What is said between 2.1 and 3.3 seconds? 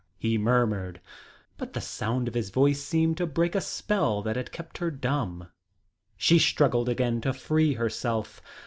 of his voice seemed to